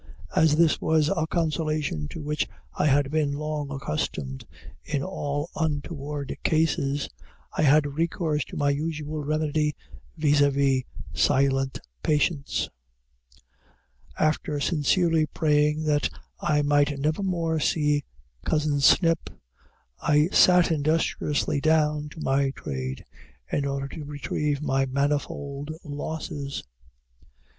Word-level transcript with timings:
As 0.35 0.55
this 0.55 0.81
was 0.81 1.09
a 1.15 1.27
consolation 1.29 2.07
to 2.07 2.23
which 2.23 2.47
I 2.73 2.87
had 2.87 3.11
been 3.11 3.33
long 3.33 3.69
accustomed 3.69 4.43
in 4.83 5.03
all 5.03 5.51
untoward 5.55 6.35
cases, 6.43 7.07
I 7.55 7.61
had 7.61 7.85
recourse 7.85 8.43
to 8.45 8.57
my 8.57 8.71
usual 8.71 9.23
remedy, 9.23 9.75
viz., 10.17 10.41
silent 11.13 11.79
patience. 12.01 12.67
After 14.17 14.59
sincerely 14.59 15.27
praying 15.27 15.83
that 15.83 16.09
I 16.39 16.63
might 16.63 16.97
never 16.97 17.21
more 17.21 17.59
see 17.59 18.03
cousin 18.43 18.79
Snip, 18.81 19.29
I 20.01 20.29
sat 20.29 20.71
industriously 20.71 21.61
down 21.61 22.09
to 22.09 22.19
my 22.21 22.49
trade, 22.55 23.05
in 23.51 23.67
order 23.67 23.87
to 23.89 24.03
retrieve 24.03 24.63
my 24.63 24.87
manifold 24.87 25.69
losses. 25.83 26.63